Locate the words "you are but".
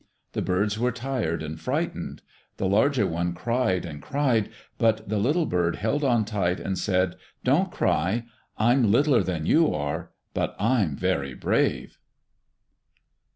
9.45-10.55